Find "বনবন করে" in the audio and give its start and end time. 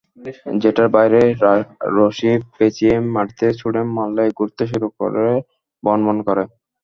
5.83-6.43